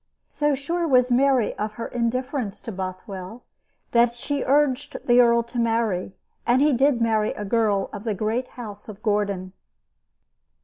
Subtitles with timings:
[0.29, 3.43] So sure was Mary of her indifference to Bothwell
[3.91, 8.15] that she urged the earl to marry, and he did marry a girl of the
[8.15, 9.53] great house of Gordon.